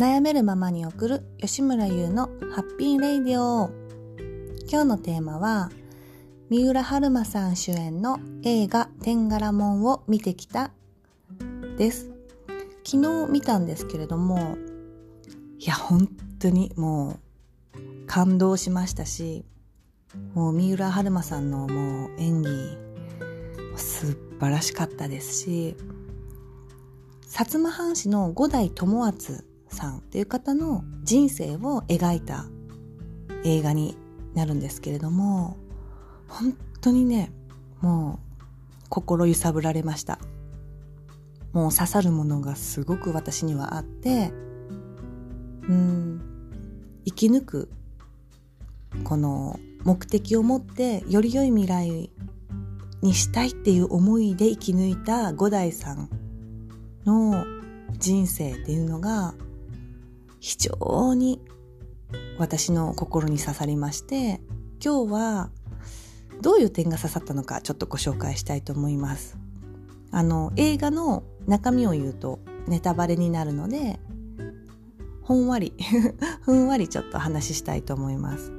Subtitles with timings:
[0.00, 3.68] 悩めるままに送る吉村優のハッピーレイディオ。
[4.66, 5.70] 今日のテーマは
[6.48, 10.70] 三浦春馬さん主演の映画天柄門を見てきた
[11.76, 12.10] です。
[12.82, 14.56] 昨日見たんですけれども
[15.58, 16.08] いや本
[16.38, 17.18] 当にも
[17.74, 19.44] う感動しましたし
[20.32, 22.48] もう三浦春馬さんのもう演技
[23.76, 25.76] 素晴らしかったですし
[27.26, 32.46] 薩摩藩士の五代友厚さんっていう方の人生を描いた
[33.44, 33.96] 映画に
[34.34, 35.56] なるんですけれども
[36.28, 37.32] 本当にね
[37.80, 40.18] もう心揺さぶられました。
[41.52, 44.32] もう刺さるものがすごく私にはあって
[45.68, 46.22] うん
[47.04, 47.70] 生き抜く
[49.04, 52.10] この目的を持ってより良い未来
[53.02, 56.08] にしたいっていう思いで生き抜いた五代さん
[57.04, 57.44] の
[57.98, 59.34] 人生っていうのが
[60.40, 61.40] 非常に
[62.38, 64.40] 私の心に刺さりまして
[64.82, 65.50] 今日は
[66.40, 69.36] どういう点が刺さったのかちょっとご紹介したいと思います。
[70.10, 74.00] あの映画の中身を言うとネタバレになるので
[75.22, 75.74] ほんわり
[76.42, 78.50] ふんわりちょっと話したいと思います。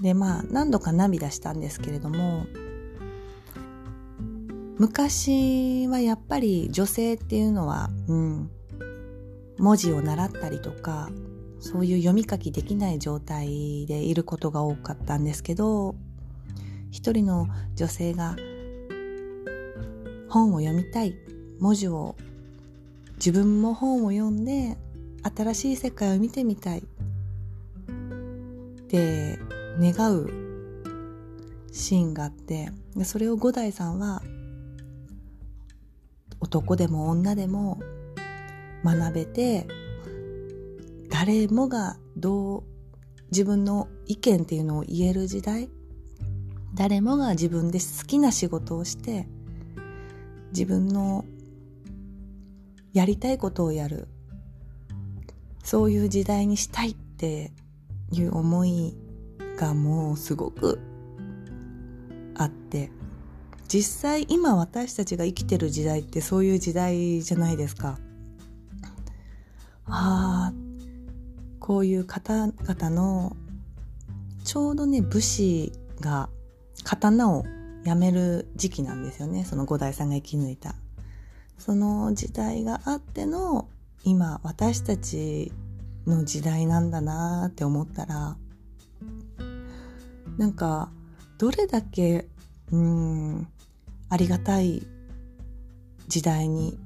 [0.00, 2.46] でまあ何度か涙したんですけれども
[4.78, 8.50] 昔はやっぱり女性っていうのは、うん、
[9.58, 11.10] 文字を習ったりとか
[11.60, 15.96] そういう読み書きできない状態でいることが多かったんですけど
[16.90, 18.36] 一人の女性が
[20.28, 21.14] 本を読みたい
[21.58, 22.16] 文字を
[23.16, 24.76] 自分も本を読んで
[25.36, 26.82] 新しい世界を見てみたいっ
[28.86, 29.38] て
[29.80, 30.30] 願う
[31.72, 32.70] シーンがあって
[33.04, 34.22] それを五代さんは
[36.40, 37.80] 男でも女でも
[38.84, 39.66] 学べて
[41.10, 42.62] 誰もがどう
[43.30, 45.68] 自分の意見っていうのを言える時代
[46.74, 49.26] 誰もが自分で好きな仕事をして
[50.52, 51.24] 自分の
[52.92, 54.08] やりたいことをやる
[55.62, 57.52] そういう時代にしたいって
[58.10, 58.96] いう思い
[59.56, 60.78] がもうすごく
[62.36, 62.90] あって
[63.66, 67.98] 実際今私たちが生きてる時代ってそういう時代じゃないですか。
[69.88, 70.54] ああ
[71.60, 73.36] こういう方々の
[74.44, 76.28] ちょうどね武士が
[76.84, 77.44] 刀を
[77.84, 79.44] やめる時期なんですよね。
[79.44, 80.74] その五代さんが生き抜いた。
[81.58, 83.68] その時代があっての
[84.04, 85.52] 今私たち
[86.06, 88.36] の時代なんだなって思ったら
[90.38, 90.90] なんか
[91.36, 92.26] どれだけ
[92.72, 93.48] うん
[94.08, 94.86] ありがたい
[96.06, 96.78] 時代に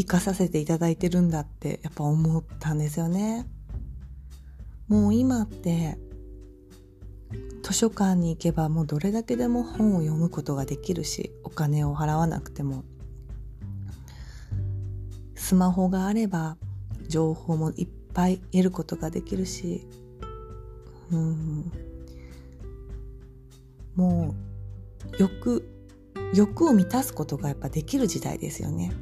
[0.00, 3.46] 生かさせていただいてるんだってやっぱ思ったんですよね。
[4.88, 5.98] もう今って
[7.62, 12.82] 図書館に行けばもうどれだけでも本を読むことができるしお金を払わなくても
[15.34, 16.56] スマホがあれば
[17.06, 19.86] 情報もいっぱい得ることができるし
[21.12, 21.70] うん
[23.94, 24.34] も
[25.12, 25.68] う欲
[26.34, 28.92] 欲を満たすことがやっぱできる時代ですよね。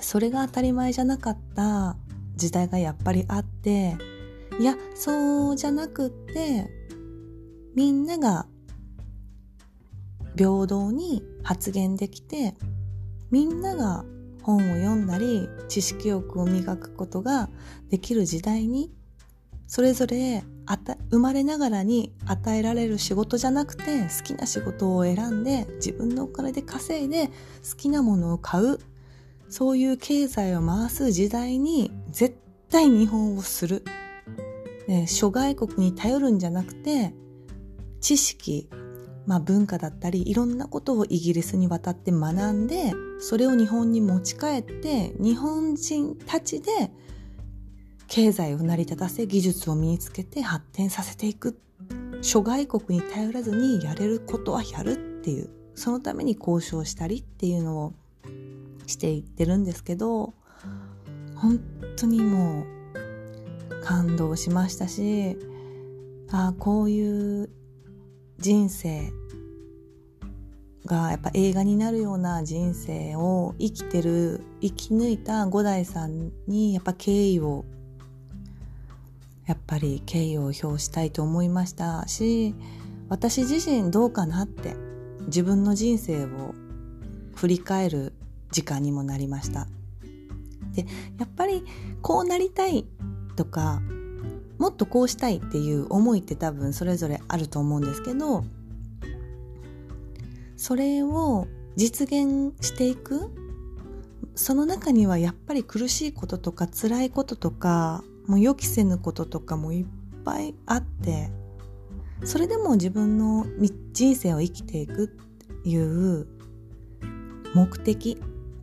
[0.00, 1.96] それが当たり前じゃなかった
[2.36, 3.96] 時代がやっぱりあって
[4.58, 6.70] いやそうじゃなくって
[7.74, 8.46] みんなが
[10.36, 12.54] 平等に発言できて
[13.30, 14.04] みんなが
[14.42, 17.48] 本を読んだり知識欲を磨くことが
[17.90, 18.90] できる時代に
[19.66, 20.42] それぞれ
[21.10, 28.78] 生まれながらに与えられる仕事じゃなくて好きな仕事を選んで自分のお金で稼いで好きなものを買う。
[29.50, 32.36] そういう経済を回す時代に絶
[32.70, 33.84] 対日本をする。
[35.06, 37.12] 諸外国に頼るんじゃなくて、
[38.00, 38.70] 知識、
[39.26, 46.90] まあ文化だったり、いろんなことをイギリスに渡って学んで、それを日本に持ち帰って、日本人たちで
[48.06, 51.60] 経済を成り立たせ、技術を身につけて発展させていく。
[52.22, 57.94] 諸外国に頼らずにやれることはやるっていう、そのために交渉したりっていうのを
[58.90, 60.34] していってるんですけど
[61.34, 61.60] 本
[61.96, 65.38] 当にもう感動しましたし
[66.30, 67.50] あこういう
[68.38, 69.10] 人生
[70.86, 77.64] がやっぱ映画になるような人生を生きてる生き抜いた五代さんにやっぱ敬意を
[79.46, 82.54] やっぱり敬意を表したいと思いましたし
[83.08, 84.74] 私自身どうかなって
[85.26, 86.54] 自分の人生を
[87.34, 88.12] 振り返る
[88.50, 89.66] 時間にもなりました。
[90.72, 90.86] で
[91.18, 91.64] やっぱり
[92.02, 92.86] こうなりたい
[93.36, 93.80] とか
[94.58, 98.44] もっとこうしたいっていう思いって多分それぞれあると思うんですけど
[100.56, 103.30] それを実現していく
[104.34, 109.86] その中にはやっぱり苦しいこととか辛いこととかもう予期せぬこととかもいっ
[110.24, 111.30] ぱいあって
[112.24, 113.46] それでも自分の
[113.92, 116.26] 人生を生きていくっていう
[117.54, 118.20] 目的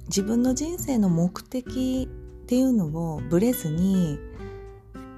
[0.07, 4.17] 自分の人生の目的っていうのをぶれずに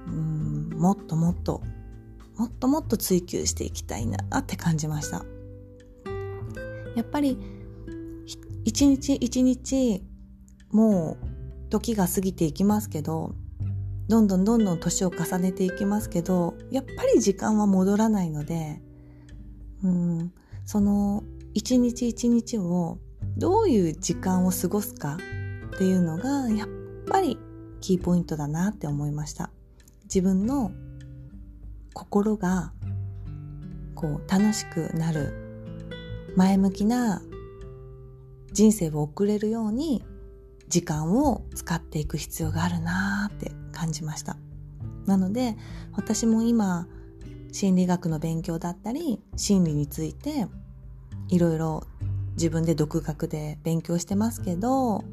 [0.08, 1.62] うんもっともっと
[2.36, 5.24] もっともっと追求していきたいなって感じました。
[6.96, 7.38] やっぱり
[8.64, 10.02] 一日一日
[10.70, 13.34] もう時が過ぎていきますけど
[14.08, 18.82] どんどんどんどん年を重ねていきますけどやっぱり時間は戻らないので
[19.84, 20.32] うん
[20.64, 21.22] その
[21.54, 22.98] 一日一日を
[23.40, 25.16] どういう時間を過ごすか
[25.74, 26.68] っていうのがやっ
[27.08, 27.38] ぱり
[27.80, 29.48] キーポイントだなって思いました。
[30.04, 30.72] 自分の
[31.94, 32.74] 心が
[33.94, 35.32] こう楽しくなる
[36.36, 37.22] 前向きな
[38.52, 40.04] 人生を送れるように
[40.68, 44.36] 時間を使っていく必要があるなって感じました。
[45.06, 45.56] なので
[45.92, 46.86] 私も今
[47.52, 50.46] 心理学の勉強だったり心理について
[51.28, 51.84] いろいろ
[52.40, 55.04] 自分で独学で勉強してますけど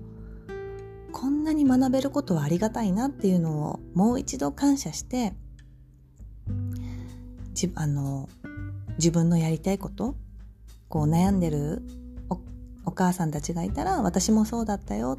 [1.11, 5.33] こんなに学べることはありがたいなっていうのをもう一度感謝して
[7.53, 8.29] じあの
[8.97, 10.15] 自分のやりたいこと
[10.87, 11.81] こう悩んでる
[12.85, 15.17] お母さんたちがいたら私もそうだったよ。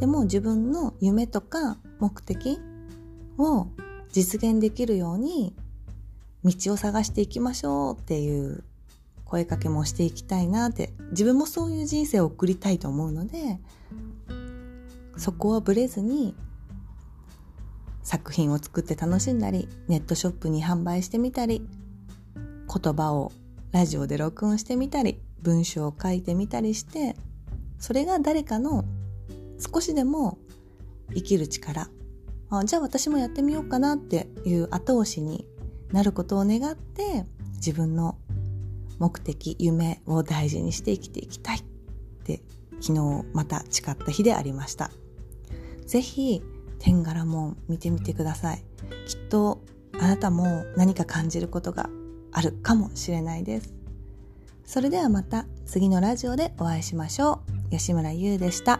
[0.00, 2.58] でも自分の夢とか目的
[3.38, 3.68] を
[4.12, 5.56] 実現できるように
[6.44, 8.64] 道を探していきましょうっていう
[9.28, 13.60] 声かけもしていきたいなって自分もそういう人生を送りたいと思うので
[15.16, 16.34] そこはぶれずに
[18.02, 21.62] 作品を作って楽しんだりネットショップに販売してみたり
[22.34, 23.32] 言葉を
[23.70, 27.14] ラジオで録音してみたり文章を書いてみたりして
[27.78, 28.84] それが誰かの
[29.58, 30.38] 少しでも
[31.14, 31.88] 生きる力。
[32.50, 35.46] あじゃあ私もやってみようかなっていう後押しに
[35.92, 37.26] なることを願って
[37.56, 38.16] 自分の
[38.98, 41.62] 目的夢を大事にして生きていきたいっ
[42.24, 42.42] て
[42.80, 44.90] 昨日また誓った日でありました。
[45.86, 46.42] 是非
[46.78, 48.64] 天柄も見てみてください。
[49.06, 49.62] きっと
[50.00, 51.88] あなたも何か感じることが
[52.32, 53.74] あるかもしれないです。
[54.64, 57.70] それではまた次のラジオでお会いしましょう。
[57.70, 58.77] 吉村優でした。